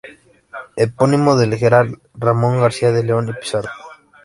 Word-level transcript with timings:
Epónimo 0.83 1.35
del 1.35 1.55
Gral.Ramón 1.59 2.59
García 2.59 2.91
de 2.91 3.03
León 3.03 3.29
y 3.29 3.33
Pizarro. 3.33 3.69